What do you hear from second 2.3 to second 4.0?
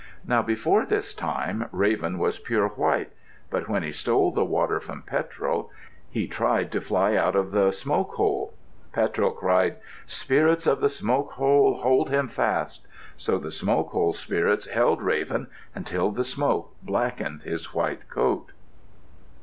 pure white. But when he